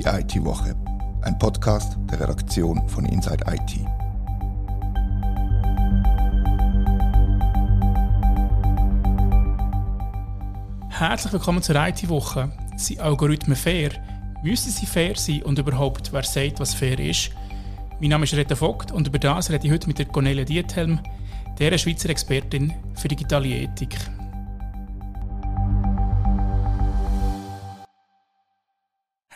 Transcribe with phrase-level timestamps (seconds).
[0.00, 0.74] Die IT-Woche,
[1.20, 3.80] ein Podcast der Redaktion von Inside IT.
[10.88, 12.50] Herzlich willkommen zur IT-Woche.
[12.78, 13.90] Sind Algorithmen fair?
[14.42, 17.32] Müssen sie fair sein und überhaupt, wer sagt, was fair ist?
[18.00, 20.98] Mein Name ist Rita Vogt und über das rede ich heute mit der Cornelia Diethelm,
[21.58, 23.98] der Schweizer Expertin für digitale Ethik.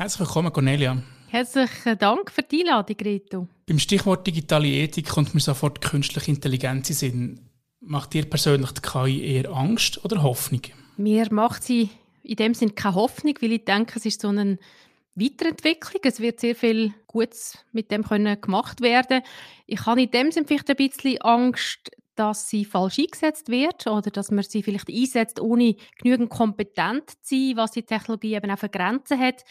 [0.04, 1.02] Herzlich willkommen, Cornelia.
[1.28, 3.48] Herzlichen Dank für die Einladung, Rito.
[3.64, 7.40] Beim Stichwort digitale Ethik kommt mir sofort künstliche Intelligenz in Sinn.
[7.80, 10.60] Macht dir persönlich die KI eher Angst oder Hoffnung?
[10.98, 11.88] Mir macht sie
[12.22, 14.58] in dem Sinne keine Hoffnung, weil ich denke, es ist so eine
[15.14, 16.02] Weiterentwicklung.
[16.05, 19.22] Es wird sehr viel Gutes mit dem können gemacht werden.
[19.64, 24.10] Ich habe in dem Sinne vielleicht ein bisschen Angst, dass sie falsch eingesetzt wird oder
[24.10, 28.58] dass man sie vielleicht einsetzt, ohne genügend kompetent zu sein, was die Technologie eben auch
[28.58, 29.44] für Grenzen hat.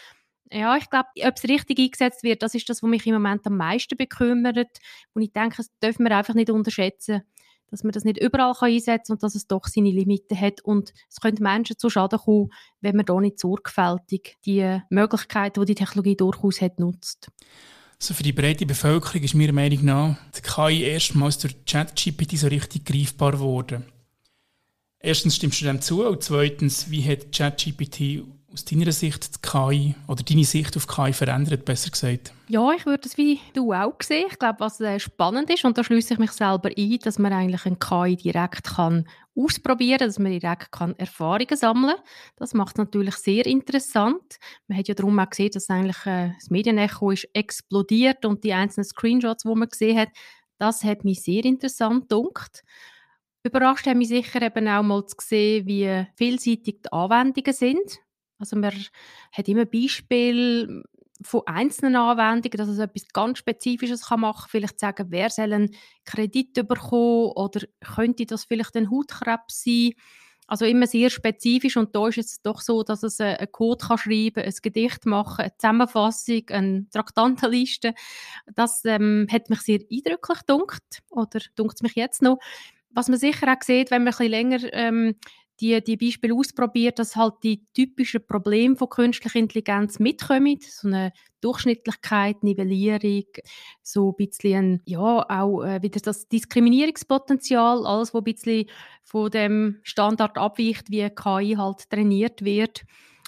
[0.52, 3.45] Ja, ich glaube, ob es richtig eingesetzt wird, das ist das, was mich im Moment
[3.47, 4.80] am meisten bekümmert.
[5.13, 7.23] Und ich denke, das dürfen wir einfach nicht unterschätzen,
[7.72, 10.61] dass man das nicht überall kann einsetzen und dass es doch seine Limiten hat.
[10.61, 15.73] Und es könnte Menschen zu Schaden kommen, wenn man da nicht sorgfältig die Möglichkeiten, die
[15.73, 17.31] die Technologie durchaus hat, nutzt.
[18.00, 22.47] Also für die breite Bevölkerung ist meiner Meinung nach die KI erstmals durch ChatGPT so
[22.47, 23.85] richtig greifbar geworden.
[25.00, 29.95] Erstens stimmst du dem zu und zweitens, wie hat ChatGPT aus deiner Sicht die KI
[30.07, 32.33] oder deine Sicht auf KI verändert, besser gesagt?
[32.47, 34.27] Ja, ich würde es wie du auch sehen.
[34.29, 37.33] Ich glaube, was äh, spannend ist, und da schließe ich mich selber ein, dass man
[37.33, 42.05] eigentlich ein KI direkt kann ausprobieren kann, dass man direkt kann Erfahrungen sammeln kann.
[42.35, 44.37] Das macht es natürlich sehr interessant.
[44.67, 48.53] Man hat ja darum auch gesehen, dass eigentlich äh, das Medienecho ist explodiert und die
[48.53, 50.09] einzelnen Screenshots, die man gesehen hat,
[50.59, 52.63] das hat mich sehr interessant gedacht.
[53.43, 57.99] Überrascht hat mich sicher eben auch mal zu sehen, wie vielseitig die Anwendungen sind.
[58.44, 58.73] Also man
[59.31, 60.83] hat immer Beispiele
[61.22, 64.50] von einzelnen Anwendungen, dass es etwas ganz Spezifisches machen kann.
[64.50, 65.75] Vielleicht sagen, wer soll einen
[66.06, 67.62] Kredit bekommen oder
[67.95, 69.91] könnte das vielleicht ein Hautkrebs sein?
[70.45, 73.97] Also immer sehr spezifisch und da ist es doch so, dass es einen Code kann
[73.97, 77.94] schreiben, ein Gedicht machen, eine Zusammenfassung, eine Traktantenliste.
[78.53, 82.40] Das ähm, hat mich sehr eindrücklich dunkt oder dunkt es mich jetzt noch.
[82.90, 85.16] Was man sicher auch sieht, wenn man ein bisschen länger ähm,
[85.63, 90.57] die, die Beispiele ausprobiert, dass halt die typischen Probleme von künstlicher Intelligenz mitkommen.
[90.59, 93.24] So eine Durchschnittlichkeit, Nivellierung,
[93.81, 98.69] so ein bisschen, ja, auch äh, wieder das Diskriminierungspotenzial, alles, was ein bisschen
[99.03, 102.84] von dem Standard abweicht, wie KI halt trainiert wird.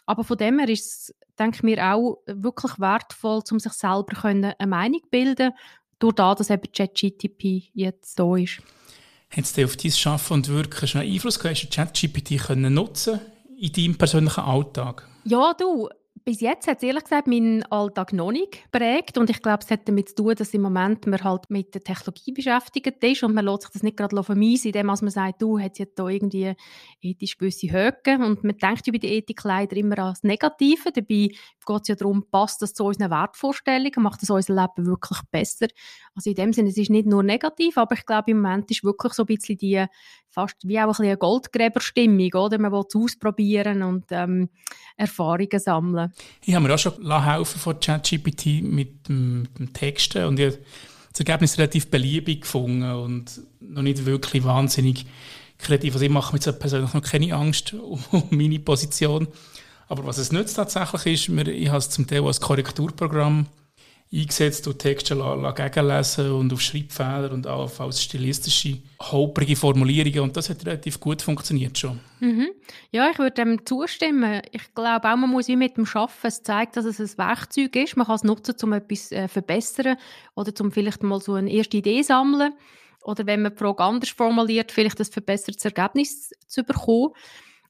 [0.06, 4.25] Aber von dem her ist es, denke ich mir, auch wirklich wertvoll, um sich selber
[4.25, 5.51] eine Meinung zu bilden,
[6.00, 8.62] durch das, dass eben ChatGTP jetzt da ist.
[9.30, 11.56] Hat es auf dein Schaffen und Wirken schon Einfluss gehabt?
[11.56, 13.19] Hast du ChatGPT nutzen
[13.58, 15.08] in deinem persönlichen Alltag?
[15.25, 15.90] Ja, du,
[16.25, 19.69] bis jetzt hat es ehrlich gesagt meinen Alltag noch nicht prägt und ich glaube, es
[19.69, 23.36] hat damit zu tun, dass im Moment man halt mit der Technologie beschäftigt ist und
[23.36, 26.56] man lässt sich das nicht gerade vermeisen, indem man sagt, du, hat jetzt da irgendwie
[27.00, 31.30] ethisch gewisse Höhen und man denkt über die Ethik leider immer an das Negative, dabei
[31.68, 35.68] geht es ja darum, passt das zu unseren Wertvorstellungen, macht das unser Leben wirklich besser.
[36.16, 38.84] Also in dem Sinne, es ist nicht nur negativ, aber ich glaube, im Moment ist
[38.84, 39.86] wirklich so ein bisschen die,
[40.36, 42.59] fast wie auch ein eine Goldgräberstimmung, oder?
[42.59, 44.50] Man will es ausprobieren und ähm,
[44.97, 46.12] Erfahrungen sammeln.
[46.41, 50.59] Ich habe mir auch schon helfen von ChatGPT mit, mit dem Texten und ich habe
[51.11, 55.05] das Ergebnis relativ beliebig gefunden und noch nicht wirklich wahnsinnig
[55.57, 55.93] kreativ.
[55.93, 57.73] Also ich mache mir jetzt persönlich noch keine Angst
[58.11, 59.27] um meine Position.
[59.87, 63.47] Aber was es nützt tatsächlich ist, ich habe es zum Teil als Korrekturprogramm
[64.15, 70.21] eingesetzt und Texte gegenlesen und auf Schreibfehler und als stilistische, holprige Formulierungen.
[70.21, 71.99] Und das hat relativ gut funktioniert schon.
[72.19, 72.47] Mhm.
[72.91, 74.41] Ja, ich würde dem zustimmen.
[74.51, 77.75] Ich glaube auch, man muss wie mit dem Schaffen es zeigt, dass es ein Werkzeug
[77.75, 77.97] ist.
[77.97, 79.97] Man kann es nutzen, um etwas zu äh, verbessern
[80.35, 82.53] oder um vielleicht mal so eine erste Idee zu sammeln.
[83.01, 87.11] Oder wenn man die Frage anders formuliert, vielleicht ein verbessertes Ergebnis zu bekommen.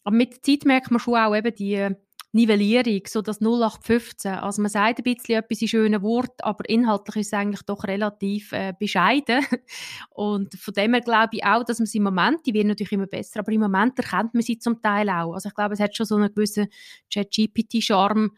[0.04, 1.90] Aber mit der Zeit merkt man schon auch eben die
[2.36, 4.34] Nivellierung, so das 0815.
[4.34, 7.86] Also man sagt ein bisschen etwas in schönen Worten, aber inhaltlich ist es eigentlich doch
[7.86, 9.46] relativ äh, bescheiden.
[10.10, 12.92] Und von dem her glaube ich auch, dass man sie im Moment, die werden natürlich
[12.92, 15.34] immer besser, aber im Moment erkennt man sie zum Teil auch.
[15.34, 16.68] Also ich glaube, es hat schon so einen gewissen
[17.10, 18.32] Chat-GPT-Charme,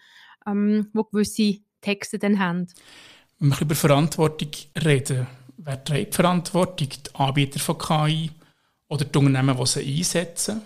[0.45, 2.67] ähm, wo gewisse Texte dann haben.
[3.39, 4.51] Wenn wir über Verantwortung
[4.85, 5.25] reden,
[5.57, 6.89] wer trägt Verantwortung?
[6.89, 8.29] Die Anbieter von KI
[8.89, 10.61] oder die Unternehmen, die sie einsetzen?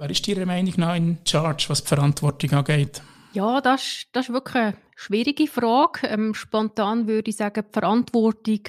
[0.00, 3.02] Wer ist Ihrer Meinung nach in Charge, was die Verantwortung angeht?
[3.32, 6.06] Ja, das, das ist wirklich eine schwierige Frage.
[6.06, 8.60] Ähm, spontan würde ich sagen, die Verantwortung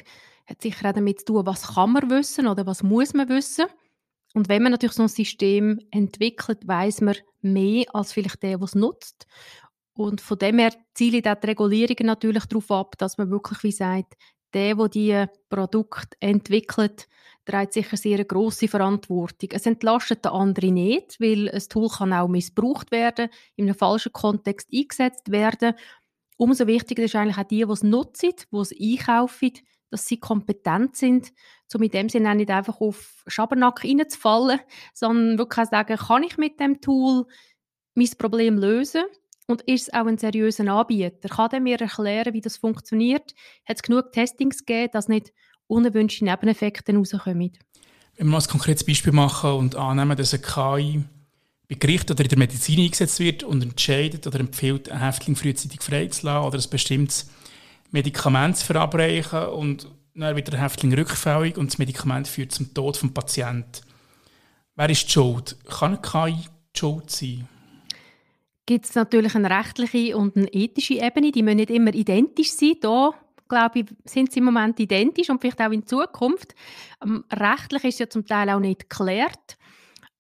[0.47, 3.67] hat sicher auch damit zu tun, was kann man wissen oder was muss man wissen.
[4.33, 8.65] Und wenn man natürlich so ein System entwickelt, weiß man mehr als vielleicht der, der
[8.65, 9.27] es nutzt.
[9.93, 14.15] Und von dem her zielen die Regulierungen natürlich darauf ab, dass man wirklich, wie sagt,
[14.55, 17.07] der, der die Produkte entwickelt,
[17.45, 19.49] trägt sicher sehr eine grosse Verantwortung.
[19.53, 24.13] Es entlastet den anderen nicht, weil ein Tool kann auch missbraucht werden, in einem falschen
[24.13, 25.73] Kontext eingesetzt werden.
[26.37, 29.53] Umso wichtiger ist eigentlich auch die, die es nutzen, die es einkaufen,
[29.89, 31.33] dass sie kompetent sind,
[31.73, 34.59] um in dem Sinne nicht einfach auf Schabernack reinzufallen,
[34.93, 37.25] sondern wirklich auch sagen, kann ich mit dem Tool
[37.95, 39.03] mein Problem lösen
[39.47, 41.27] und ist es auch ein seriöser Anbieter?
[41.27, 43.33] Kann der mir erklären, wie das funktioniert?
[43.65, 45.33] Hat es genug Testings gegeben, dass nicht
[45.69, 47.51] unerwünschte Nebeneffekte rauskommen?
[48.17, 51.03] Wenn wir mal ein konkretes Beispiel machen und annehmen, dass eine KI
[51.69, 55.81] bei Gericht oder in der Medizin eingesetzt wird und entscheidet oder empfiehlt, einen Häftling frühzeitig
[55.81, 57.29] freizulassen oder ein bestimmtes
[57.91, 63.01] Medikament zu verabreichen und dann wird der Häftling rückfällig und das Medikament führt zum Tod
[63.01, 63.81] des Patienten.
[64.75, 65.57] Wer ist die Schuld?
[65.65, 66.45] Kann eine KI
[66.75, 67.47] die Schuld sein?
[68.65, 72.75] Gibt es natürlich eine rechtliche und eine ethische Ebene, die müssen nicht immer identisch sein.
[72.81, 73.11] Da
[73.49, 76.55] glaube ich, sind sie im Moment identisch und vielleicht auch in Zukunft.
[77.03, 79.57] Ähm, rechtlich ist ja zum Teil auch nicht geklärt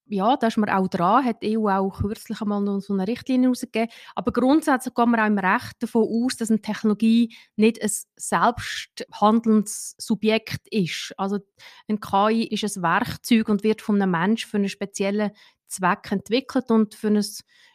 [0.09, 3.07] ja, da ist man auch dran, hat die EU auch kürzlich einmal noch so eine
[3.07, 3.89] Richtlinie herausgegeben.
[4.15, 9.95] Aber grundsätzlich geht man auch im Recht davon aus, dass eine Technologie nicht ein selbsthandelndes
[9.99, 11.13] Subjekt ist.
[11.17, 11.39] Also
[11.87, 15.31] ein KI ist ein Werkzeug und wird von einem Menschen für einen speziellen
[15.67, 17.23] Zweck entwickelt und für ein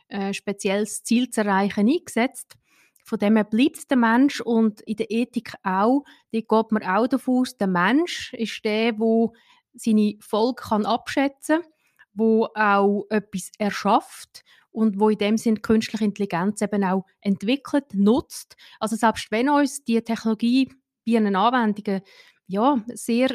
[0.08, 2.56] äh, spezielles Ziel zu erreichen eingesetzt.
[3.04, 6.04] Von dem her bleibt der Mensch und in der Ethik auch.
[6.32, 9.28] Da geht man auch davon aus, der Mensch ist der, der
[9.74, 11.70] seine Folge kann abschätzen kann
[12.14, 18.56] wo auch etwas erschafft und wo in dem Sinn künstliche Intelligenz eben auch entwickelt, nutzt.
[18.80, 20.74] Also selbst wenn uns die Technologie bei
[21.12, 22.02] ihren Anwendungen
[22.46, 23.28] ja, sehr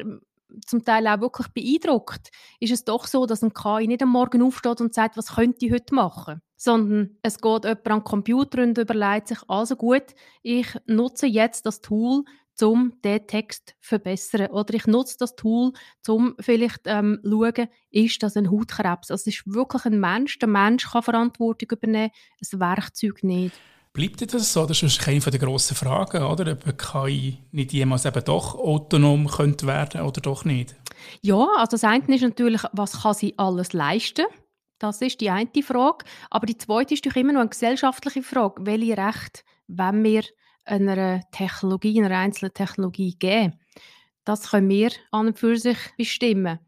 [0.65, 2.29] zum Teil auch wirklich beeindruckt,
[2.59, 5.65] ist es doch so, dass ein KI nicht am Morgen aufsteht und sagt, was könnte
[5.65, 10.15] ich heute machen, sondern es geht jemand an den Computer und überlegt sich, also gut,
[10.41, 12.23] ich nutze jetzt das Tool,
[12.61, 14.47] um den Text zu verbessern.
[14.47, 15.71] Oder ich nutze das Tool,
[16.07, 19.11] um vielleicht ähm, zu schauen, ist das ein Hautkrebs.
[19.11, 20.39] Also es ist wirklich ein Mensch.
[20.39, 22.11] Der Mensch kann Verantwortung übernehmen,
[22.41, 23.55] ein Werkzeug nicht.
[23.99, 24.65] Bleibt das so?
[24.65, 26.53] Das ist eine der grossen Fragen, oder?
[26.53, 30.73] Ob KI nicht jemals eben doch autonom könnte werden oder doch nicht?
[31.21, 34.25] Ja, also das eine ist natürlich, was kann sie alles leisten?
[34.77, 36.05] Das ist die eine Frage.
[36.29, 38.65] Aber die zweite ist natürlich immer noch eine gesellschaftliche Frage.
[38.65, 40.23] Welche Rechte wollen wir
[40.63, 43.59] einer Technologie, einer einzelnen Technologie geben.
[44.23, 46.59] Das können wir an und für sich bestimmen.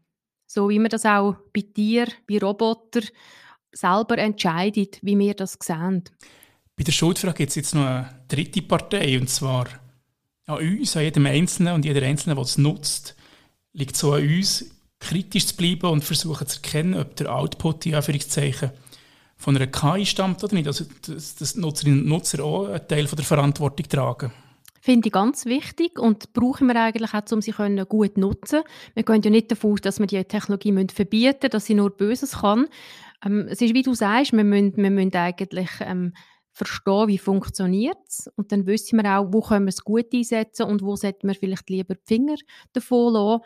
[0.46, 3.08] So wie wir das auch bei Tieren, bei Robotern
[3.72, 6.04] selber entscheiden, wie wir das sehen.
[6.82, 9.68] Bei der Schuldfrage gibt es jetzt noch eine dritte Partei, und zwar
[10.46, 13.14] an uns, an jedem Einzelnen und jeder Einzelne, der es nutzt,
[13.72, 14.64] liegt so an uns,
[14.98, 18.72] kritisch zu bleiben und versuchen zu erkennen, ob der Output, in Anführungszeichen,
[19.36, 20.66] von einer KI stammt oder nicht.
[20.66, 24.32] Also, dass, dass Nutzerinnen und Nutzer auch einen Teil von der Verantwortung tragen.
[24.80, 28.62] Finde ich ganz wichtig und brauchen wir eigentlich auch, um sie können gut nutzen
[28.94, 31.90] Wir gehen ja nicht davon aus, dass wir die Technologie verbieten müssen, dass sie nur
[31.90, 32.66] Böses kann.
[33.24, 36.12] Ähm, es ist, wie du sagst, wir müssen, wir müssen eigentlich ähm,
[36.52, 40.66] verstehen, wie funktioniert es und dann wissen wir auch, wo können wir es gut einsetzen
[40.66, 42.36] und wo sollten wir vielleicht lieber die Finger
[42.72, 43.42] davon lassen.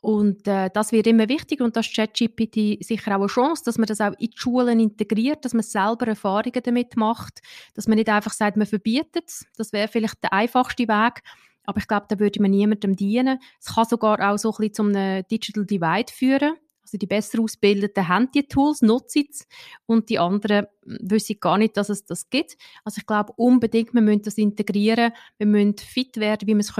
[0.00, 3.78] Und äh, das wird immer wichtiger und das ist ChatGPT sicher auch eine Chance, dass
[3.78, 7.40] man das auch in die Schulen integriert, dass man selber Erfahrungen damit macht,
[7.74, 9.46] dass man nicht einfach sagt, man verbietet es.
[9.56, 11.22] Das wäre vielleicht der einfachste Weg,
[11.64, 13.38] aber ich glaube, da würde man niemandem dienen.
[13.58, 14.92] Es kann sogar auch so ein bisschen zum
[15.30, 16.52] Digital Divide führen.
[16.94, 19.48] Also die besser ausgebildeten haben die Tools, nutzen es
[19.86, 22.56] und die anderen hm, wissen gar nicht, dass es das gibt.
[22.84, 26.72] Also ich glaube unbedingt, wir müssen das integrieren, wir müssen fit werden, wie wir es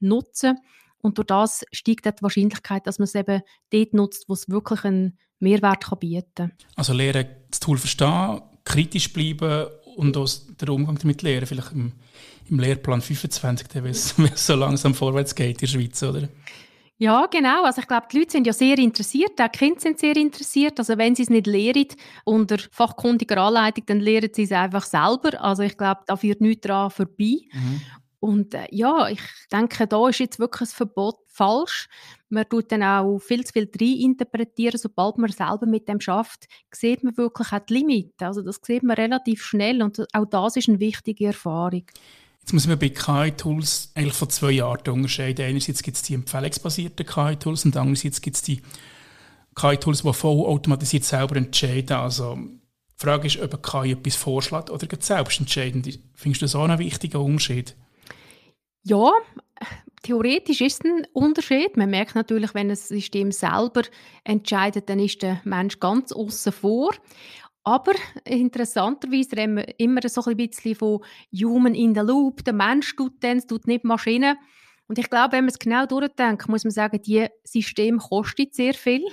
[0.00, 0.66] nutzen können
[1.02, 4.84] und durch das steigt die Wahrscheinlichkeit, dass man es eben dort nutzt, wo es wirklich
[4.84, 6.52] einen Mehrwert kann bieten kann.
[6.74, 10.28] Also lernen, das Tool verstehen, kritisch bleiben und auch
[10.60, 11.92] den Umgang damit lernen, vielleicht im,
[12.48, 16.28] im Lehrplan 25, wenn es so langsam vorwärts geht in der Schweiz, oder?
[17.00, 17.64] Ja, genau.
[17.64, 20.78] Also ich glaube, die Leute sind ja sehr interessiert, auch die Kinder sind sehr interessiert.
[20.78, 21.86] Also wenn sie es nicht lehren
[22.26, 25.40] unter fachkundiger Anleitung, dann lehren sie es einfach selber.
[25.42, 27.38] Also ich glaube, da führt nichts daran vorbei.
[27.54, 27.80] Mhm.
[28.20, 31.88] Und äh, ja, ich denke, da ist jetzt wirklich ein Verbot falsch.
[32.28, 34.76] Man tut dann auch viel zu viel rein interpretieren.
[34.78, 38.26] Sobald man selber mit dem schafft, sieht man wirklich auch die Limite.
[38.26, 41.86] Also das sieht man relativ schnell und auch das ist eine wichtige Erfahrung.
[42.40, 45.44] Jetzt muss man bei KI-Tools eigentlich von zwei Arten unterscheiden.
[45.44, 48.62] Einerseits gibt es die empfehlungsbasierten KI-Tools und andererseits gibt es die
[49.54, 51.96] KI-Tools, die voll automatisiert selber entscheiden.
[51.96, 52.60] Also die
[52.96, 55.98] Frage ist, ob KI etwas vorschlägt oder selbst entscheidend.
[56.14, 57.76] Findest du das auch einen wichtigen Unterschied?
[58.82, 59.12] Ja,
[60.02, 61.76] theoretisch ist es ein Unterschied.
[61.76, 63.82] Man merkt natürlich, wenn das System selber
[64.24, 66.94] entscheidet, dann ist der Mensch ganz außen vor.
[67.70, 67.92] Aber
[68.24, 72.44] interessanterweise reden wir immer so ein bisschen von Human in the Loop.
[72.44, 74.38] Der Mensch tut dann, tut nicht Maschine.
[74.88, 78.74] Und ich glaube, wenn man es genau durchdenkt, muss man sagen, die System kostet sehr
[78.74, 79.04] viel.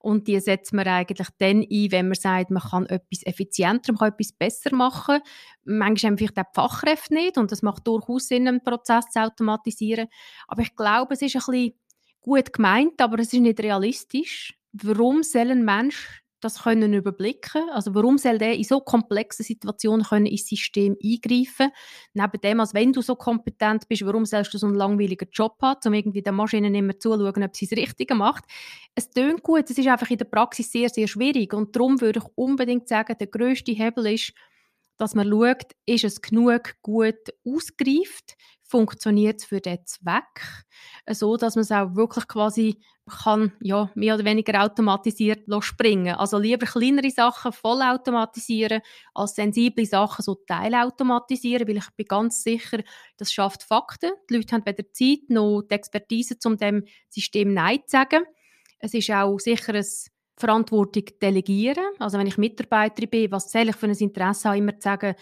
[0.00, 4.00] Und die setzt man eigentlich dann ein, wenn man sagt, man kann etwas effizienter, man
[4.00, 5.20] kann etwas besser machen.
[5.64, 9.22] Manchmal haben vielleicht auch die Fachkräfte nicht und das macht durchaus Sinn, einen Prozess zu
[9.22, 10.08] automatisieren.
[10.46, 11.80] Aber ich glaube, es ist ein bisschen
[12.20, 14.58] gut gemeint, aber es ist nicht realistisch.
[14.74, 17.70] Warum soll ein Mensch das können überblicken.
[17.70, 21.70] Also warum soll der in so komplexen Situationen können ins System eingreifen?
[22.12, 25.56] Neben dem, als wenn du so kompetent bist, warum sollst du so einen langweiligen Job
[25.62, 28.44] haben, um irgendwie den Maschinen immer zuzuschauen, ob sie das Richtige macht?
[28.94, 32.20] Es tönt gut, es ist einfach in der Praxis sehr, sehr schwierig und darum würde
[32.20, 34.32] ich unbedingt sagen, der größte Hebel ist,
[34.98, 40.64] dass man schaut, ist es genug gut ausgereift, funktioniert es für den Zweck,
[41.10, 46.14] so dass man es auch wirklich quasi kann, ja, mehr oder weniger automatisiert springen.
[46.14, 48.80] Also lieber kleinere Sachen voll automatisieren,
[49.12, 52.78] als sensible Sachen so teilautomatisieren, weil ich bin ganz sicher,
[53.18, 54.12] das schafft Fakten.
[54.30, 58.24] Die Leute haben weder Zeit noch die Expertise, um dem System Nein zu sagen.
[58.78, 59.86] Es ist auch sicher ein
[60.36, 61.84] Verantwortung delegieren.
[61.98, 65.14] Also wenn ich Mitarbeiterin bin, was soll ich für ein Interesse haben, immer zu sagen,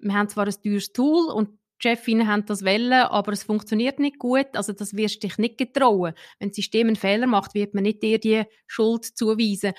[0.00, 3.98] wir haben zwar ein teures Tool und die Chefinnen haben das wollen, aber es funktioniert
[3.98, 4.48] nicht gut.
[4.54, 6.14] Also das wirst dich nicht getrauen.
[6.38, 9.72] Wenn das System einen Fehler macht, wird man nicht dir die Schuld zuweisen.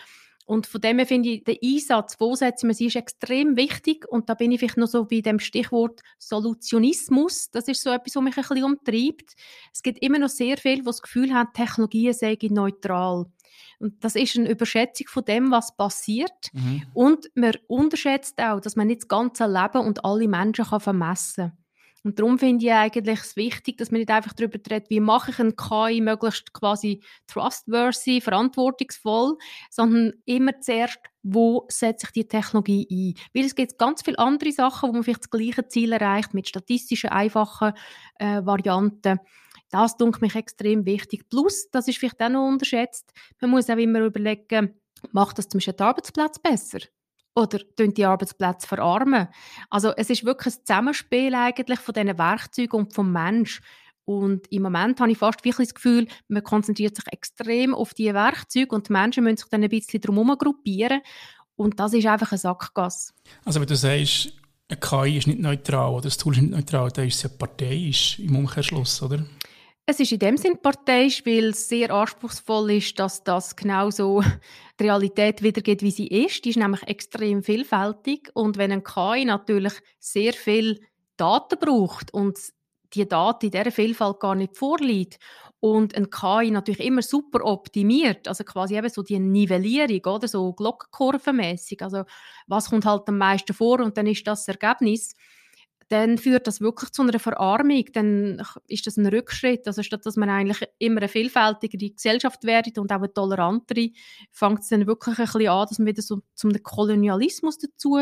[0.50, 4.08] Und von dem her finde ich, der Einsatz, wo setzt man sie, ist extrem wichtig.
[4.10, 7.52] Und da bin ich vielleicht noch so bei dem Stichwort Solutionismus.
[7.52, 9.36] Das ist so etwas, was mich ein bisschen umtreibt.
[9.72, 13.28] Es gibt immer noch sehr viele, die das Gefühl haben, Technologien seien neutral.
[13.78, 16.50] Und das ist eine Überschätzung von dem, was passiert.
[16.54, 16.82] Mhm.
[16.96, 21.50] Und man unterschätzt auch, dass man nicht das ganze Leben und alle Menschen kann vermessen
[21.50, 21.59] kann.
[22.04, 25.32] Und darum finde ich eigentlich es wichtig, dass man nicht einfach darüber redet, wie mache
[25.32, 29.38] ich ein KI möglichst quasi trustworthy, verantwortungsvoll,
[29.70, 33.24] sondern immer zuerst, wo setze ich die Technologie ein?
[33.34, 36.48] Weil es gibt ganz viele andere Sachen, wo man vielleicht das gleiche Ziel erreicht mit
[36.48, 37.74] statistischen, einfachen
[38.20, 39.20] äh, Varianten.
[39.72, 41.30] Das dunkelt mich extrem wichtig.
[41.30, 44.74] Plus, das ist vielleicht auch noch unterschätzt, man muss auch immer überlegen,
[45.12, 46.80] macht das zum Beispiel den Arbeitsplatz besser?
[47.36, 49.28] Oder die Arbeitsplätze verarmen.
[49.70, 53.62] Also es ist wirklich ein Zusammenspiel eigentlich von diesen Werkzeugen und vom Mensch.
[54.06, 58.16] Und im Moment habe ich fast wirklich das Gefühl, man konzentriert sich extrem auf diese
[58.16, 61.02] Werkzeuge und die Menschen müssen sich dann ein bisschen drumherum gruppieren.
[61.56, 63.14] Und das ist einfach ein Sackgasse.
[63.46, 64.34] Also wenn du sagst,
[64.70, 67.30] eine KI ist nicht neutral oder das Tool ist nicht neutral, dann ist es ja
[67.30, 69.26] parteiisch im Umkehrschluss, oder?
[69.92, 74.22] Es ist in dem Sinn parteiisch, weil es sehr anspruchsvoll ist, dass das genauso
[74.80, 76.46] die Realität wiedergeht, wie sie ist.
[76.46, 78.30] Die ist nämlich extrem vielfältig.
[78.36, 80.80] Und wenn ein KI natürlich sehr viel
[81.18, 82.38] Daten braucht und
[82.94, 85.18] die Daten in dieser Vielfalt gar nicht vorliegt
[85.60, 90.28] und ein KI natürlich immer super optimiert, also quasi eben so die Nivellierung, oder?
[90.28, 92.04] So Glockenkurvenmäßig, also
[92.46, 93.80] was kommt halt am meisten vor?
[93.80, 95.16] Und dann ist das, das Ergebnis
[95.90, 99.66] dann führt das wirklich zu einer Verarmung, dann ist das ein Rückschritt.
[99.68, 103.90] Also statt dass man eigentlich immer eine vielfältigere Gesellschaft wird und auch eine tolerantere,
[104.32, 108.00] fängt es dann wirklich ein bisschen an, dass man wieder so zum Kolonialismus dazu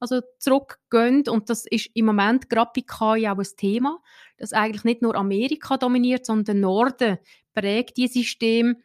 [0.00, 1.24] also zurückgehen.
[1.28, 4.00] Und das ist im Moment gerade bei KI auch ein Thema,
[4.36, 7.18] dass eigentlich nicht nur Amerika dominiert, sondern der Norden
[7.54, 8.76] prägt dieses System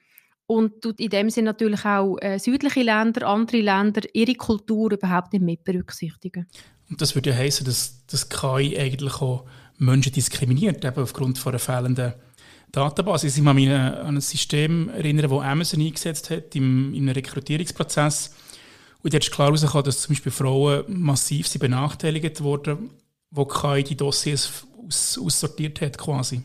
[0.47, 5.33] und tut in dem Sinne natürlich auch äh, südliche Länder, andere Länder, ihre Kultur überhaupt
[5.33, 6.47] nicht mit berücksichtigen.
[6.89, 9.45] Und das würde ja heißen, dass das KI eigentlich auch
[9.77, 12.13] Menschen diskriminiert, eben aufgrund von einer fehlenden
[12.71, 13.37] Datenbasis.
[13.37, 18.33] Ich kann mich an ein System erinnern, das Amazon eingesetzt hat im, in Rekrutierungsprozess.
[19.01, 22.89] Und da ist klar herausgekommen, dass zum Beispiel Frauen massiv benachteiligt wurden,
[23.31, 26.43] wo KI die Dossiers aus, aussortiert hat quasi.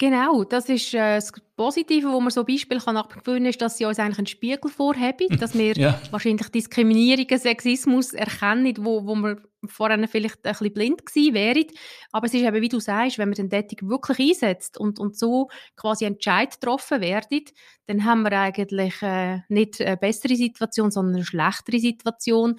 [0.00, 3.84] Genau, das ist äh, das Positive, wo man so Beispiel kann abgewöhnen ist, dass sie
[3.84, 6.00] uns eigentlich einen Spiegel vorhaben, dass wir ja.
[6.10, 11.66] wahrscheinlich Diskriminierungen, Sexismus erkennen, wo, wo wir vorher vielleicht ein bisschen blind gewesen wären.
[12.12, 15.18] Aber es ist eben, wie du sagst, wenn man den Dating wirklich einsetzt und, und
[15.18, 17.44] so quasi Entscheid getroffen werden,
[17.84, 22.58] dann haben wir eigentlich äh, nicht eine bessere Situation, sondern eine schlechtere Situation.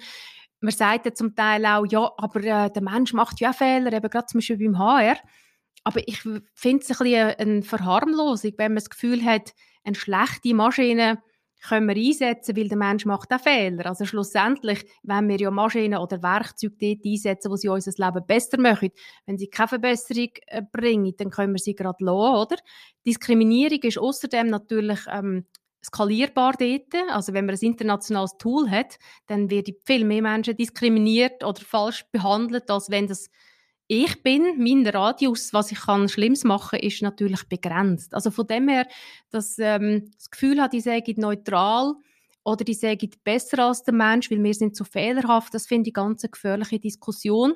[0.60, 3.92] Man sagt ja zum Teil auch, ja, aber äh, der Mensch macht ja auch Fehler,
[3.92, 5.16] eben gerade zum Beispiel beim HR.
[5.84, 9.52] Aber ich finde es ein bisschen eine Verharmlosung, wenn man das Gefühl hat,
[9.84, 11.22] eine schlechte Maschine
[11.62, 13.86] können wir einsetzen, weil der Mensch macht auch Fehler.
[13.86, 18.60] Also schlussendlich, wenn wir ja Maschinen oder Werkzeuge dort einsetzen, wo sie unser Leben besser
[18.60, 18.90] machen,
[19.26, 22.56] wenn sie keine Verbesserung äh, bringen, dann können wir sie gerade lassen, oder?
[23.06, 25.46] Diskriminierung ist außerdem natürlich ähm,
[25.84, 26.94] skalierbar dort.
[27.10, 28.98] Also wenn man ein internationales Tool hat,
[29.28, 33.30] dann werden viel mehr Menschen diskriminiert oder falsch behandelt, als wenn das
[33.94, 38.14] ich bin, mein Radius, was ich kann Schlimmes machen, ist natürlich begrenzt.
[38.14, 38.86] Also von dem her,
[39.28, 41.92] dass ähm, das Gefühl hat, ich sage neutral
[42.42, 45.52] oder die sagen besser als der Mensch, weil wir sind so fehlerhaft.
[45.52, 47.52] Das finde ich ganz eine gefährliche Diskussion.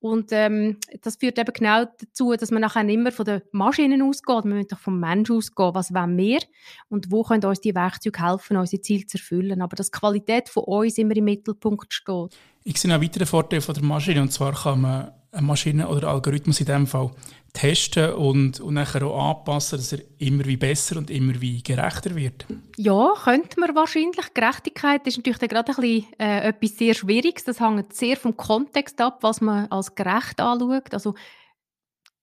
[0.00, 4.46] Und ähm, das führt eben genau dazu, dass man nachher immer von den Maschinen ausgeht.
[4.46, 5.74] Man muss doch vom Mensch ausgehen.
[5.76, 6.40] Was wollen wir?
[6.88, 9.62] Und wo können uns die Werkzeuge helfen, unsere Ziele zu erfüllen?
[9.62, 12.36] Aber dass die Qualität von uns immer im Mittelpunkt steht.
[12.64, 14.22] Ich sehe einen weiteren Vorteil von der Maschine.
[14.22, 17.10] Und zwar kann man Maschine oder Algorithmus in diesem Fall
[17.52, 22.14] testen und, und nachher auch anpassen, dass er immer wie besser und immer wie gerechter
[22.14, 22.46] wird?
[22.76, 24.34] Ja, könnte man wahrscheinlich.
[24.34, 27.44] Gerechtigkeit ist natürlich gerade ein bisschen, äh, etwas sehr Schwieriges.
[27.44, 30.92] Das hängt sehr vom Kontext ab, was man als gerecht anschaut.
[30.92, 31.14] Also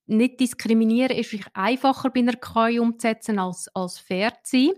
[0.08, 4.72] nicht diskriminieren ist einfacher bei einer KI umzusetzen als, als fair zu sein.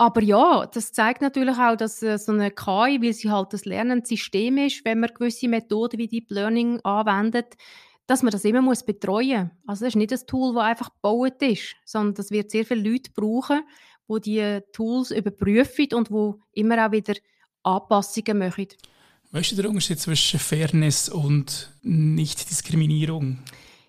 [0.00, 3.64] Aber ja, das zeigt natürlich auch, dass äh, so eine KI, weil sie halt das
[3.64, 7.56] lernende System ist, wenn man gewisse Methoden wie Deep Learning anwendet,
[8.06, 9.68] dass man das immer muss betreuen muss.
[9.68, 12.88] Also das ist nicht ein Tool, das einfach gebaut ist, sondern das wird sehr viele
[12.88, 13.62] Leute brauchen,
[14.08, 17.14] die diese Tools überprüfen und wo immer auch wieder
[17.64, 18.68] Anpassungen machen.
[19.32, 23.40] Weißt du den Unterschied zwischen Fairness und Nichtdiskriminierung?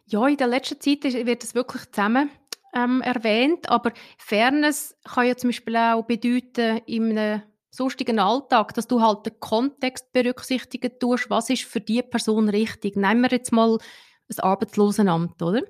[0.08, 2.32] Ja, in der letzten Zeit wird das wirklich zusammen
[2.74, 8.88] ähm, erwähnt, aber Fairness kann ja zum Beispiel auch bedeuten, in einem sonstigen Alltag, dass
[8.88, 12.96] du halt den Kontext berücksichtigen tust, was ist für die Person richtig.
[12.96, 13.78] Nehmen wir jetzt mal
[14.30, 15.62] ein Arbeitslosenamt, oder?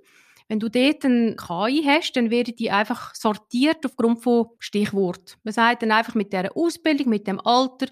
[0.47, 5.37] Wenn du dort ein KI hast, dann werden die einfach sortiert aufgrund von Stichwort.
[5.43, 7.85] Man sagt dann einfach mit der Ausbildung, mit dem Alter,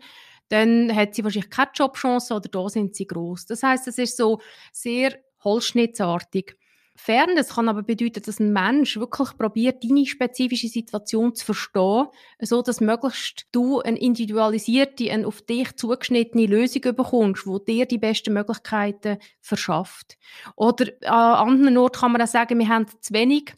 [0.49, 3.45] dann hat sie wahrscheinlich keine Jobchance oder da sind sie groß.
[3.45, 4.39] Das heißt, es ist so
[4.71, 6.55] sehr holzschnittsartig.
[6.97, 12.07] Fairness kann aber bedeuten, dass ein Mensch wirklich probiert, deine spezifische Situation zu verstehen,
[12.41, 17.99] so dass möglichst du eine individualisierte, eine auf dich zugeschnittene Lösung bekommst, die dir die
[17.99, 20.17] besten Möglichkeiten verschafft.
[20.55, 23.53] Oder an anderen Orten kann man auch sagen, wir haben zu wenig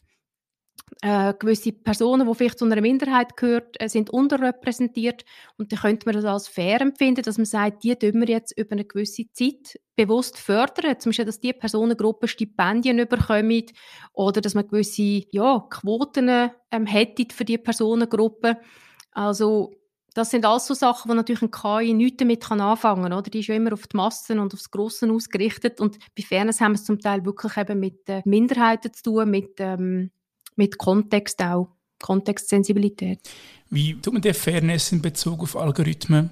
[1.02, 5.24] äh, gewisse Personen, die vielleicht zu einer Minderheit gehört, äh, sind unterrepräsentiert
[5.56, 8.56] und dann könnte man das als fair empfinden, dass man sagt, die tun wir jetzt
[8.58, 13.64] über eine gewisse Zeit bewusst fördern, zum Beispiel, dass die Personengruppen Stipendien bekommen
[14.12, 18.58] oder dass man gewisse ja, Quoten ähm, hätte für die Personengruppe.
[19.12, 19.72] Also
[20.14, 23.22] das sind alles so Sachen, wo natürlich ein KI nichts damit anfangen kann.
[23.24, 25.80] Die ist ja immer auf die Massen und aufs Grosse ausgerichtet.
[25.80, 29.30] Und bei Fairness haben wir es zum Teil wirklich eben mit äh, Minderheiten zu tun,
[29.30, 30.10] mit ähm,
[30.60, 31.68] mit Kontext auch,
[32.02, 33.18] Kontextsensibilität.
[33.70, 36.30] Wie tut man die Fairness in Bezug auf Algorithmen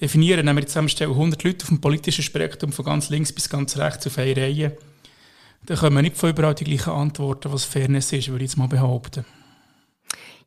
[0.00, 0.46] definieren?
[0.46, 4.06] Wenn wir zusammenstellen 100 Leute auf dem politischen Spektrum von ganz links bis ganz rechts
[4.06, 4.78] auf eine Reihe,
[5.66, 8.56] dann können wir nicht von überall die gleichen Antworten, was Fairness ist, würde ich jetzt
[8.56, 9.26] mal behaupten.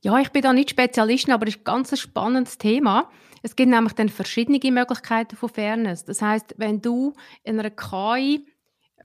[0.02, 3.08] Ja, ich bin da nicht Spezialistin, aber es ist ein ganz spannendes Thema.
[3.44, 6.06] Es gibt nämlich dann verschiedene Möglichkeiten von Fairness.
[6.06, 8.48] Das heißt, wenn du in einer KI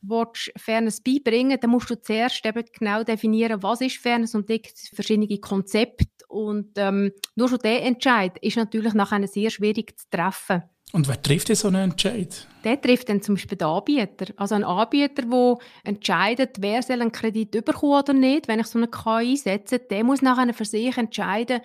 [0.08, 4.62] willst, Fairness beibringen dann musst du zuerst eben genau definieren, was ist Fairness und es
[4.62, 10.06] gibt verschiedene Konzepte und ähm, nur schon der Entscheid ist natürlich nachher sehr schwierig zu
[10.10, 10.62] treffen.
[10.92, 12.46] Und wer trifft denn so einen Entscheid?
[12.64, 14.32] Der trifft dann zum Beispiel den Anbieter.
[14.36, 18.48] Also ein Anbieter, der entscheidet, wer soll einen Kredit bekommen oder nicht.
[18.48, 21.60] Wenn ich so eine KI setze, der muss nachher für sich entscheiden,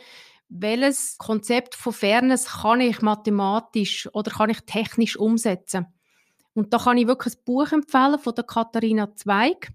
[0.49, 5.85] welches Konzept von Fairness kann ich mathematisch oder kann ich technisch umsetzen.
[6.53, 9.71] Und da kann ich wirklich ein Buch empfehlen von der Katharina Zweig.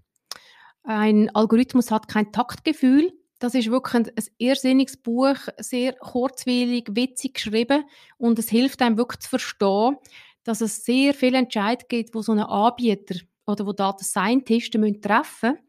[0.83, 3.11] Ein Algorithmus hat kein Taktgefühl.
[3.39, 7.83] Das ist wirklich ein, ein irrsinniges Buch, sehr kurzweilig, witzig geschrieben
[8.17, 9.97] und es hilft einem wirklich zu verstehen,
[10.43, 15.51] dass es sehr viele Entscheidungen gibt, wo so ein Anbieter oder wo Data Scientisten treffen
[15.51, 15.67] müssen,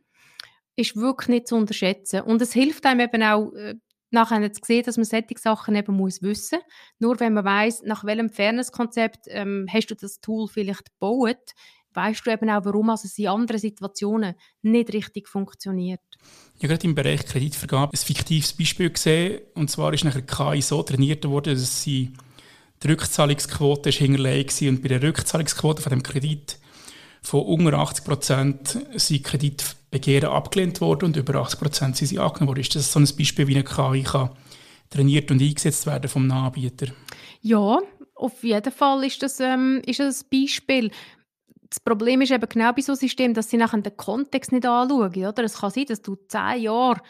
[0.76, 2.22] ist wirklich nicht zu unterschätzen.
[2.22, 3.74] Und es hilft einem eben auch, äh,
[4.10, 6.58] nachher jetzt gesehen, dass man solche Sachen eben muss wissen.
[6.98, 11.54] Nur wenn man weiß, nach welchem Fairness-Konzept ähm, hast du das Tool vielleicht gebaut,
[11.94, 16.00] weißt du eben auch, warum also es in anderen Situationen nicht richtig funktioniert.
[16.56, 19.40] Ich habe gerade im Bereich Kreditvergabe ein fiktives Beispiel gesehen.
[19.54, 22.12] Und zwar ist nachher KI so trainiert worden, dass sie
[22.82, 24.68] die Rückzahlungsquote hinterlegt war.
[24.68, 26.57] Und bei der Rückzahlungsquote von dem Kredit
[27.28, 32.48] von unter 80 Prozent sind Kreditbegehren abgelehnt worden und über 80 Prozent sind sie angenommen
[32.48, 32.60] worden.
[32.60, 34.30] Ist das so ein Beispiel, wie eine KI kann
[34.88, 36.86] trainiert und eingesetzt werden vom Anbieter?
[37.42, 37.80] Ja,
[38.14, 40.90] auf jeden Fall ist das, ähm, ist das ein Beispiel.
[41.68, 44.64] Das Problem ist eben genau bei so einem System, dass sie nachher den Kontext nicht
[44.64, 45.26] anschauen.
[45.26, 45.44] Oder?
[45.44, 47.02] Es kann sein, dass du zehn Jahre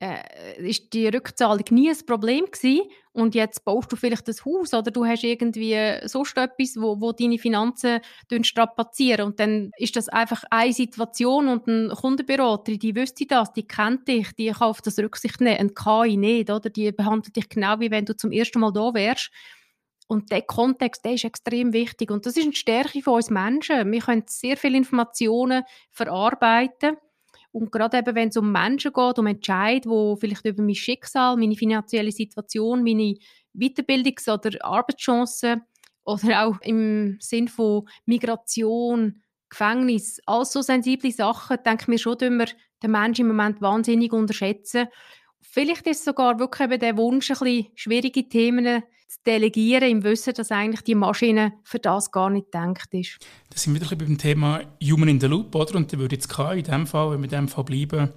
[0.00, 4.74] äh, ist die Rückzahlung nie ein Problem gewesen und jetzt baust du vielleicht das Haus
[4.74, 8.00] oder du hast irgendwie sonst etwas, wo, wo deine Finanzen
[8.42, 13.66] strapazieren und dann ist das einfach eine Situation und ein Kundenberater, die wüsste das, die
[13.66, 16.70] kennt dich, die kann auf das Rücksicht nehmen, ein KI nicht, oder?
[16.70, 19.30] Die behandelt dich genau wie wenn du zum ersten Mal da wärst.
[20.06, 22.10] Und der Kontext, der ist extrem wichtig.
[22.10, 23.90] Und das ist eine Stärke von uns Menschen.
[23.90, 26.98] Wir können sehr viele Informationen verarbeiten
[27.54, 31.36] und gerade eben, wenn es um Menschen geht, um Entscheidungen, wo vielleicht über mein Schicksal,
[31.36, 33.14] meine finanzielle Situation, meine
[33.56, 35.62] Weiterbildungs- oder Arbeitschancen
[36.04, 42.18] oder auch im Sinn von Migration, Gefängnis, all so sensible Sachen, denke ich mir schon,
[42.18, 42.46] dass wir
[42.82, 44.88] den Menschen im Moment wahnsinnig unterschätzen.
[45.40, 50.34] Vielleicht ist sogar wirklich eben der Wunsch, ein bisschen schwierige Themen zu delegieren, im Wissen,
[50.34, 53.18] dass eigentlich die Maschine für das gar nicht gedacht ist.
[53.50, 55.76] Das sind wir wieder beim Thema Human in the Loop, oder?
[55.76, 58.10] Und da würde jetzt in dem Fall, wenn wir in dem Fall bleiben,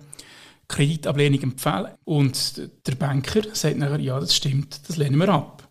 [0.67, 1.93] Kreditablehnung empfehlen.
[2.03, 5.67] Und der Banker sagt nachher, ja, das stimmt, das lehnen wir ab.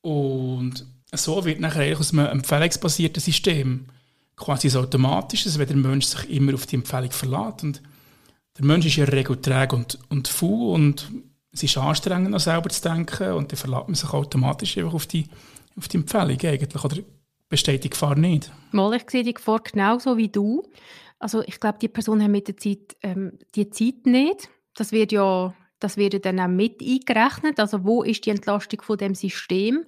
[0.00, 3.86] Und so wird nachher eigentlich aus einem empfehlungsbasierten System
[4.36, 7.62] quasi so automatisch, dass der Mensch sich immer auf die Empfehlung verlässt.
[7.62, 7.82] Und
[8.56, 11.10] der Mensch ist ja Regel träge und, und faul und
[11.52, 15.06] es ist anstrengend, noch selber zu denken und dann verlässt man sich automatisch einfach auf
[15.06, 15.26] die,
[15.76, 16.84] auf die Empfehlung eigentlich.
[16.84, 16.98] Oder
[17.48, 18.52] besteht die Gefahr nicht?
[18.72, 20.62] Mal, ich sehe die Gefahr genauso wie du.
[21.18, 24.48] Also ich glaube, die Personen haben mit der Zeit ähm, die Zeit nicht.
[24.74, 27.60] Das wird ja das wird dann auch mit eingerechnet.
[27.60, 29.84] Also wo ist die Entlastung von dem System?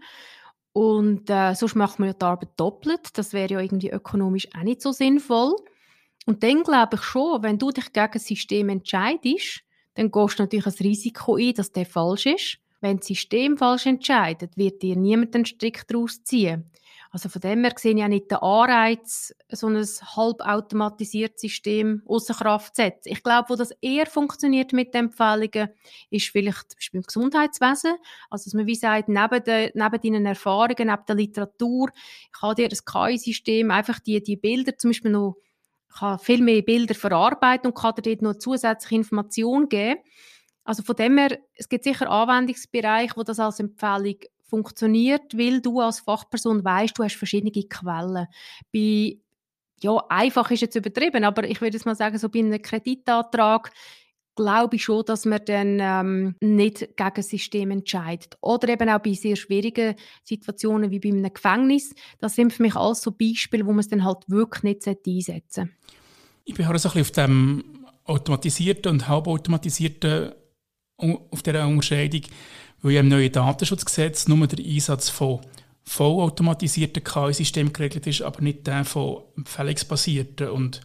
[0.72, 3.18] Und äh, sonst macht man ja die Arbeit doppelt.
[3.18, 5.56] Das wäre ja irgendwie ökonomisch auch nicht so sinnvoll.
[6.26, 9.62] Und dann glaube ich schon, wenn du dich gegen ein System entscheidest,
[10.00, 12.58] dann gehst du natürlich ein Risiko ein, dass der falsch ist.
[12.80, 16.70] Wenn das System falsch entscheidet, wird dir niemand einen Strick daraus ziehen.
[17.10, 22.32] Also von dem her sehe ich auch nicht den Anreiz, so ein halbautomatisiertes System außer
[22.32, 23.12] Kraft zu setzen.
[23.12, 25.68] Ich glaube, wo das eher funktioniert mit den Empfehlungen,
[26.08, 27.96] ist vielleicht beim Gesundheitswesen.
[28.30, 31.90] Also dass man wie sagt, neben, de, neben deinen Erfahrungen, neben der Literatur,
[32.32, 35.36] kann dir das KI-System einfach die, die Bilder zum Beispiel noch
[35.98, 40.00] kann viel mehr Bilder verarbeiten und kann dir dort noch zusätzliche Informationen geben.
[40.64, 45.80] Also von dem her, es gibt sicher Anwendungsbereiche, wo das als Empfehlung funktioniert, weil du
[45.80, 48.26] als Fachperson weißt, du hast verschiedene Quellen.
[48.72, 49.16] Bei
[49.82, 53.72] ja, einfach ist jetzt übertrieben, aber ich würde jetzt mal sagen, so bei einem Kreditantrag
[54.36, 58.36] glaube ich schon, dass man dann ähm, nicht gegen das System entscheidet.
[58.40, 61.94] Oder eben auch bei sehr schwierigen Situationen wie bei einem Gefängnis.
[62.18, 65.42] Das sind für mich alles so Beispiele, wo man es dann halt wirklich nicht einsetzen
[65.50, 65.70] sollte.
[66.44, 67.64] Ich bin halt so ein bisschen auf dem
[68.04, 70.32] automatisierten und halbautomatisierten,
[70.96, 72.22] auf dieser Unterscheidung
[72.82, 75.40] weil ja im neuen Datenschutzgesetz nur der Einsatz von
[75.84, 80.48] vollautomatisierten KI-Systemen geregelt ist, aber nicht der von empfehlungsbasierten.
[80.50, 80.80] Und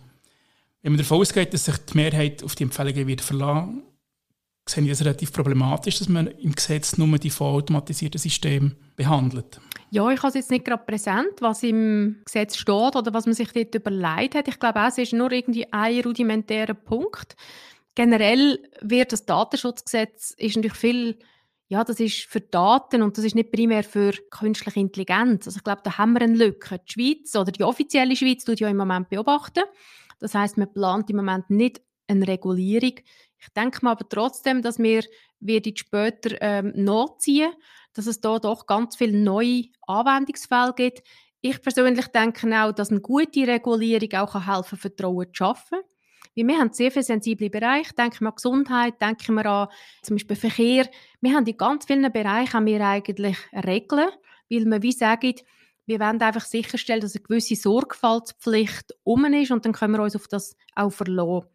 [0.85, 3.81] wenn man davon ausgeht, dass sich die Mehrheit auf die Empfehlungen wird verlassen,
[4.69, 9.59] sehe ich es relativ problematisch, dass man im Gesetz nur die vollautomatisierten Systeme behandelt.
[9.89, 13.33] Ja, ich habe es jetzt nicht gerade präsent, was im Gesetz steht oder was man
[13.33, 14.47] sich dort überlegt hat.
[14.47, 17.35] Ich glaube auch, es ist nur irgendwie ein rudimentärer Punkt.
[17.95, 21.17] Generell wird das Datenschutzgesetz ist natürlich viel
[21.67, 25.47] ja, das ist für Daten und das ist nicht primär für künstliche Intelligenz.
[25.47, 26.79] Also ich glaube, da haben wir eine Lücke.
[26.87, 29.63] Die Schweiz oder die offizielle Schweiz tut ja im Moment beobachten.
[30.19, 32.95] Das heißt, man plant im Moment nicht eine Regulierung.
[33.37, 35.03] Ich denke mal aber trotzdem, dass wir
[35.39, 37.51] wird später ähm, nachziehen,
[37.93, 41.03] dass es da doch ganz viele neue Anwendungsfälle gibt.
[41.41, 45.79] Ich persönlich denke auch, dass eine gute Regulierung auch helfen kann, Vertrauen zu schaffen.
[46.33, 47.93] Wir haben sehr viele sensible Bereiche.
[47.93, 49.67] Denken wir an Gesundheit, denken wir an
[50.01, 50.89] zum Beispiel Verkehr.
[51.21, 54.09] Wir haben in ganz vielen Bereichen haben wir eigentlich Regeln,
[54.49, 55.35] weil wir wie sagen,
[55.85, 60.15] wir wollen einfach sicherstellen, dass eine gewisse Sorgfaltspflicht um ist und dann können wir uns
[60.15, 61.47] auf das auch verlassen.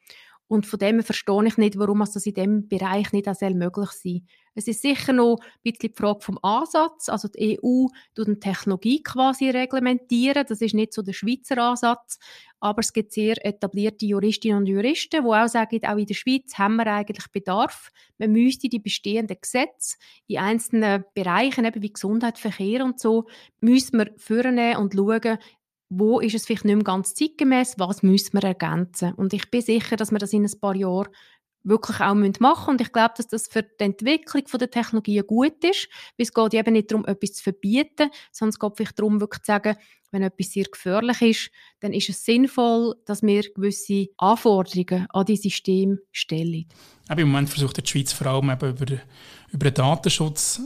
[0.51, 4.27] Und von dem verstehe ich nicht, warum das in diesem Bereich nicht auch möglich sein
[4.57, 7.09] Es ist sicher noch ein bisschen die Frage vom Ansatz.
[7.09, 7.87] Also die EU
[8.17, 10.45] tut eine Technologie quasi reglementieren.
[10.49, 12.19] Das ist nicht so der Schweizer Ansatz.
[12.59, 16.59] Aber es gibt sehr etablierte Juristinnen und Juristen, die auch sagen, auch in der Schweiz
[16.59, 17.91] haben wir eigentlich Bedarf.
[18.19, 23.29] Man müsste die bestehenden Gesetze in einzelnen Bereichen, eben wie Gesundheit, Verkehr und so,
[23.61, 25.39] müssen wir vornehmen und schauen,
[25.90, 29.12] wo ist es vielleicht nicht mehr ganz zeitgemäß, was müssen wir ergänzen.
[29.14, 31.09] Und ich bin sicher, dass wir das in ein paar Jahren
[31.62, 32.70] wirklich auch machen müssen.
[32.70, 36.55] Und ich glaube, dass das für die Entwicklung der Technologie gut ist, weil es geht
[36.55, 39.76] eben nicht darum, etwas zu verbieten, sondern es geht vielleicht darum, wirklich zu sagen,
[40.12, 41.50] wenn etwas sehr gefährlich ist,
[41.81, 46.66] dann ist es sinnvoll, dass wir gewisse Anforderungen an die Systeme stellen.
[47.09, 49.00] Aber Im Moment versucht die Schweiz vor allem eben über,
[49.53, 50.62] über den Datenschutz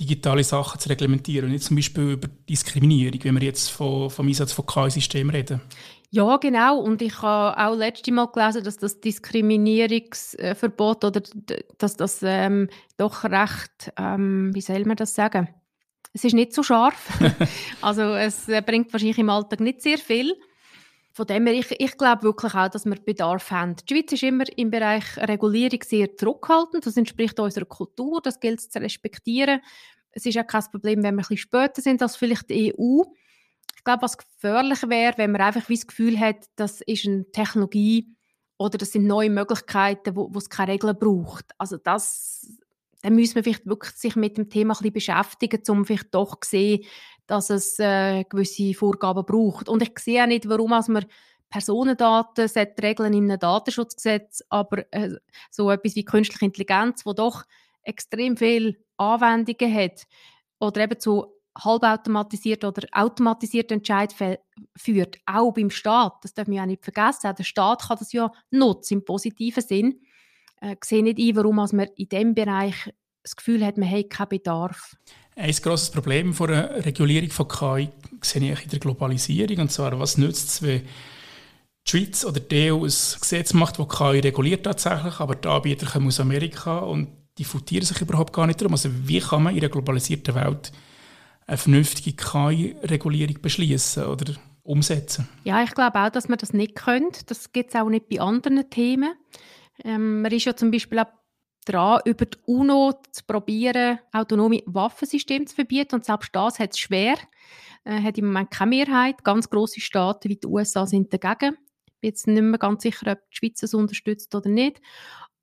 [0.00, 4.26] digitale Sachen zu reglementieren und nicht zum Beispiel über Diskriminierung, wenn wir jetzt von, vom
[4.26, 5.60] Einsatz von KI-Systemen reden.
[6.10, 6.78] Ja, genau.
[6.78, 11.22] Und ich habe auch letztes Mal gelesen, dass das Diskriminierungsverbot oder
[11.78, 15.48] dass das ähm, doch recht, ähm, wie soll man das sagen?
[16.12, 17.18] Es ist nicht so scharf.
[17.80, 20.34] also es äh, bringt wahrscheinlich im Alltag nicht sehr viel.
[21.14, 23.76] Von dem her, ich, ich glaube wirklich auch, dass wir Bedarf haben.
[23.76, 26.86] Die Schweiz ist immer im Bereich Regulierung sehr zurückhaltend.
[26.86, 29.60] Das entspricht unserer Kultur, das gilt es zu respektieren.
[30.12, 33.02] Es ist auch kein Problem, wenn wir ein bisschen später sind als vielleicht die EU.
[33.76, 37.30] Ich glaube, was gefährlich wäre, wenn man einfach wie das Gefühl hat, das ist eine
[37.30, 38.14] Technologie
[38.56, 41.46] oder das sind neue Möglichkeiten, wo, wo es keine Regeln braucht.
[41.58, 42.58] Also das
[43.02, 46.40] dann müssen wir vielleicht wirklich sich mit dem Thema ein bisschen beschäftigen, um vielleicht doch
[46.40, 46.84] zu sehen,
[47.26, 49.68] dass es äh, gewisse Vorgaben braucht.
[49.68, 51.06] Und ich sehe auch nicht, warum als man
[51.50, 52.48] Personendaten
[52.82, 55.10] regeln in einem Datenschutzgesetz, aber äh,
[55.50, 57.44] so etwas wie künstliche Intelligenz, wo doch
[57.82, 60.04] extrem viele Anwendungen hat
[60.58, 61.26] oder eben zu
[61.58, 64.38] halbautomatisierten oder automatisierten Entscheidungen
[64.76, 66.14] führt, auch beim Staat.
[66.22, 67.34] Das darf man ja nicht vergessen.
[67.36, 70.00] Der Staat kann das ja nutzen im positiven Sinn.
[70.60, 74.10] Äh, ich sehe nicht ein, warum man in diesem Bereich das Gefühl hat, man hat
[74.10, 74.96] keinen Bedarf.
[75.34, 77.88] Ein grosses Problem von der Regulierung von KI
[78.20, 79.58] sehe ich in der Globalisierung.
[79.60, 83.88] Und zwar, was nützt es, wenn die Schweiz oder die EU ein Gesetz macht, das
[83.88, 88.46] KI reguliert tatsächlich, aber die Anbieter kommen aus Amerika und die futieren sich überhaupt gar
[88.46, 88.72] nicht darum.
[88.74, 90.70] Also wie kann man in einer globalisierten Welt
[91.46, 95.28] eine vernünftige KI-Regulierung beschließen oder umsetzen?
[95.44, 97.24] Ja, ich glaube auch, dass man das nicht könnte.
[97.26, 99.14] Das gibt es auch nicht bei anderen Themen.
[99.82, 101.06] Ähm, man ist ja zum Beispiel auch
[101.64, 105.96] dran, über die UNO zu probieren, autonome Waffensysteme zu verbieten.
[105.96, 107.16] Und selbst das hat es schwer.
[107.84, 109.24] Äh, hat im Moment keine Mehrheit.
[109.24, 111.56] Ganz große Staaten wie die USA sind dagegen.
[111.86, 114.80] Ich bin jetzt nicht mehr ganz sicher, ob die Schweiz es unterstützt oder nicht.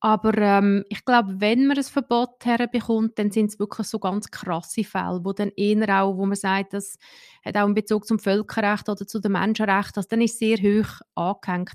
[0.02, 4.32] Aber ähm, ich glaube, wenn man ein Verbot herbekommt, dann sind es wirklich so ganz
[4.32, 6.98] krasse Fälle, wo dann eher auch, wo man sagt, das
[7.44, 11.02] hat auch einen Bezug zum Völkerrecht oder zu den Menschenrechten, also dann ist sehr hoch
[11.16, 11.74] angehängt.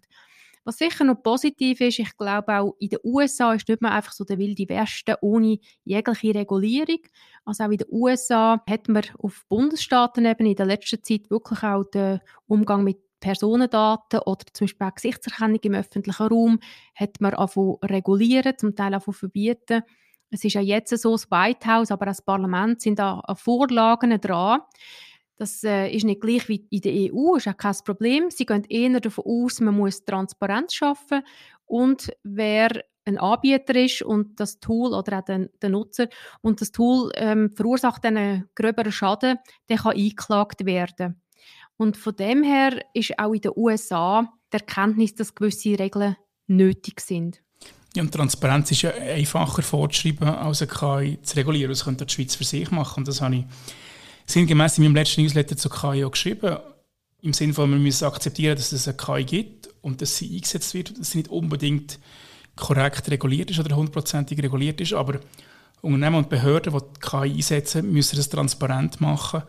[0.65, 4.13] Was sicher noch positiv ist, ich glaube auch in den USA ist nicht mehr einfach
[4.13, 7.01] so der wilde Westen ohne jegliche Regulierung.
[7.45, 11.85] Also auch in den USA hat man auf Bundesstaatenebene in der letzten Zeit wirklich auch
[11.85, 16.61] den Umgang mit Personendaten oder zum Beispiel auch Gesichtserkennung im öffentlichen Raum
[16.95, 19.83] hat man angefangen regulieren, zum Teil auch verbieten.
[20.31, 24.21] Es ist ja jetzt so, das White House, aber auch das Parlament sind da Vorlagen
[24.21, 24.61] dran.
[25.37, 28.31] Das äh, ist nicht gleich wie in der EU, ist auch kein Problem.
[28.31, 31.23] Sie gehen eher davon aus, man muss Transparenz schaffen
[31.67, 36.09] und wer ein Anbieter ist und das Tool oder auch der, Nutzer
[36.41, 41.21] und das Tool ähm, verursacht einen gröberen Schaden, der kann eingeklagt werden.
[41.77, 46.17] Und von dem her ist auch in den USA die Erkenntnis, dass gewisse Regeln
[46.47, 47.43] nötig sind.
[47.97, 51.71] Ja, und Transparenz ist ja einfacher vorzuschreiben, als eine KI zu regulieren.
[51.71, 53.05] Das könnte die Schweiz für sich machen.
[53.05, 53.45] Das habe ich
[54.27, 56.57] sinngemäß in meinem letzten Newsletter zur KI auch geschrieben.
[57.23, 60.75] Im Sinne von, wir müssen akzeptieren, dass es eine KI gibt und dass sie eingesetzt
[60.75, 61.99] wird, dass sie nicht unbedingt
[62.57, 64.93] korrekt reguliert ist oder hundertprozentig reguliert ist.
[64.93, 65.21] Aber
[65.81, 69.43] Unternehmen und Behörden, die die KI einsetzen, müssen das transparent machen.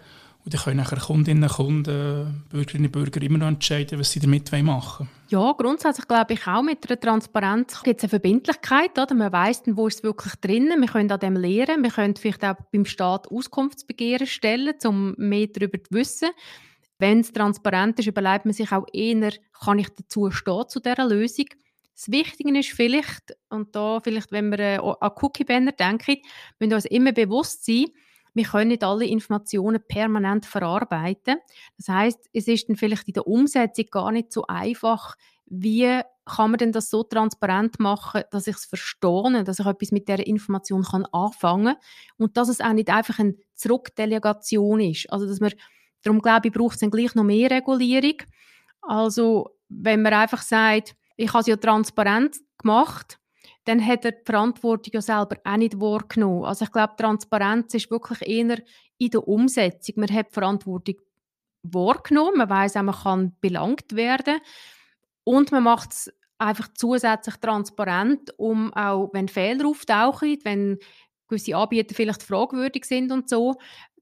[0.45, 4.51] Und dann können nachher Kundinnen, Kunden, Bürgerinnen und Bürger immer noch entscheiden, was sie damit
[4.51, 5.10] machen wollen.
[5.29, 8.91] Ja, grundsätzlich glaube ich auch mit der Transparenz gibt es eine Verbindlichkeit.
[8.99, 9.15] Oder?
[9.15, 10.71] Man weiss wo ist es wirklich drin.
[10.77, 11.81] Wir können an dem lernen.
[11.81, 16.29] Wir können vielleicht auch beim Staat Auskunftsbegehren stellen, um mehr darüber zu wissen.
[16.99, 21.08] Wenn es transparent ist, überlegt man sich auch eher, kann ich dazu stehen zu dieser
[21.08, 21.47] Lösung.
[21.95, 26.17] Das Wichtige ist vielleicht, und da vielleicht, wenn wir an Cookie-Banner denken,
[26.60, 27.86] müssen wir uns immer bewusst sein,
[28.36, 31.38] wir können nicht alle Informationen permanent verarbeiten.
[31.78, 36.52] Das heißt, es ist dann vielleicht in der Umsetzung gar nicht so einfach, wie kann
[36.52, 40.26] man denn das so transparent machen, dass ich es verstehe, dass ich etwas mit der
[40.28, 41.76] Information kann anfangen
[42.17, 45.12] und dass es auch nicht einfach eine Zurückdelegation ist.
[45.12, 45.54] Also dass man,
[46.04, 48.17] darum glaube ich, braucht es dann gleich noch mehr Regulierung.
[48.82, 53.19] Also wenn man einfach sagt, ich habe es ja transparent gemacht,
[53.65, 56.45] dann hat er die Verantwortung ja selber auch nicht wahrgenommen.
[56.45, 58.62] Also ich glaube, Transparenz ist wirklich eher
[58.97, 59.95] in der Umsetzung.
[59.97, 60.95] Man hat die Verantwortung
[61.63, 64.39] wahrgenommen, man weiß auch, man kann belangt werden
[65.23, 70.78] und man macht es einfach zusätzlich transparent, um auch, wenn Fehler auftauchen, wenn
[71.28, 73.56] gewisse Anbieter vielleicht fragwürdig sind und so,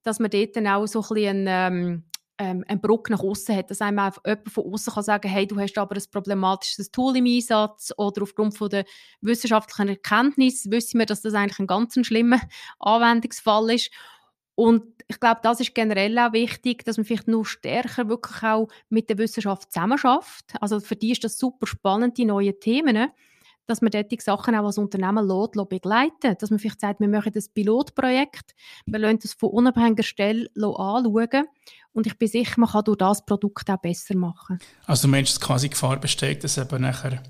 [0.04, 2.04] dass man dort dann auch so ein bisschen ähm,
[2.44, 5.48] ähm, einen Bruck nach außen hat, dass einem einfach jemand von außen kann sagen, hey,
[5.48, 8.86] du hast aber ein problematisches Tool im Einsatz oder aufgrund von der
[9.22, 12.42] wissenschaftlichen Erkenntnis wissen wir, dass das eigentlich ein ganz schlimmer
[12.80, 13.92] Anwendungsfall ist.
[14.56, 18.68] Und ich glaube, das ist generell auch wichtig, dass man vielleicht noch stärker wirklich auch
[18.90, 20.56] mit der Wissenschaft zusammenarbeitet.
[20.60, 23.10] Also für die ist das super spannend, die neuen Themen
[23.66, 27.00] dass man dort die Sachen auch als Unternehmen lässt, lässt begleiten Dass man vielleicht sagt,
[27.00, 31.48] wir machen das Pilotprojekt, wir lassen das von unabhängiger Stelle anschauen
[31.94, 34.60] und ich bin sicher, man kann durch das Produkt auch besser machen.
[34.86, 37.22] Also du meinst, dass quasi Gefahr besteht, dass eben nachher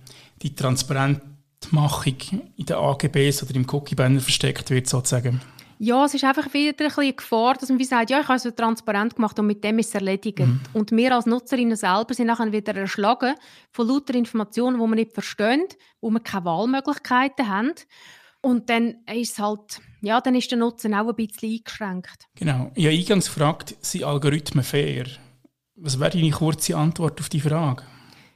[0.42, 2.18] die Transparentmachung
[2.56, 5.42] in den AGBs oder im Cookie-Banner versteckt wird sozusagen?
[5.80, 8.28] Ja, es ist einfach wieder ein bisschen eine Gefahr, dass man wie sagt, ja, ich
[8.28, 10.40] habe es transparent gemacht und mit dem ist es erledigt.
[10.40, 10.62] Mhm.
[10.72, 13.36] Und wir als Nutzerinnen selber sind nachher wieder erschlagen
[13.72, 15.66] von lauter Informationen, die wir nicht verstehen,
[16.00, 17.74] wo wir keine Wahlmöglichkeiten haben.
[18.40, 22.26] Und dann ist halt, ja, dann ist der Nutzen auch ein bisschen eingeschränkt.
[22.36, 22.72] Genau.
[22.76, 25.06] Ich habe eingangs gefragt, sind Algorithmen fair?
[25.76, 27.84] Was wäre deine kurze Antwort auf die Frage?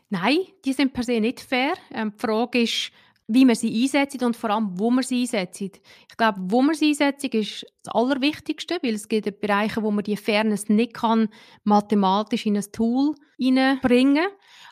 [0.10, 1.74] Nein, die sind per se nicht fair.
[1.94, 2.92] Ähm, die Frage ist,
[3.28, 5.60] wie man sie einsetzt und vor allem, wo man sie einsetzt.
[5.62, 10.06] Ich glaube, wo man sie einsetzt, ist das Allerwichtigste, weil es gibt Bereiche, wo man
[10.06, 11.28] die Fairness nicht kann,
[11.66, 14.28] mathematisch in ein Tool hineinbringen.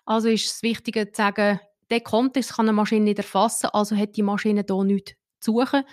[0.06, 4.16] Also ist es wichtiger zu sagen, der Kontext kann eine Maschine nicht erfassen, also hat
[4.16, 5.84] die Maschine hier nichts zu suchen.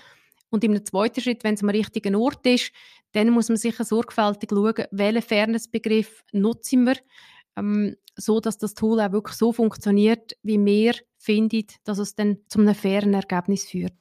[0.52, 2.72] Und im zweiten Schritt, wenn es am richtigen Ort ist,
[3.12, 6.96] dann muss man sicher sorgfältig schauen, welchen Fairness-Begriff nutzen wir,
[7.56, 12.36] ähm, so dass das Tool auch wirklich so funktioniert, wie wir finden, dass es dann
[12.48, 13.94] zu einem fairen Ergebnis führt.